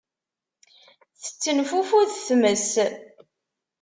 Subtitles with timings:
[1.23, 2.69] Tettenfufud tmes.